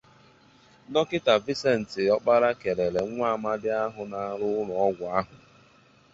Dọkịta 0.93 1.33
Vincent 1.45 1.91
Ọkpala 2.15 2.49
kèlèrè 2.61 3.01
nwa 3.11 3.27
amadi 3.35 3.69
ahụ 3.83 4.01
na-arụ 4.11 4.47
ụlọọgwụ 4.61 5.05
ahụ 5.17 5.35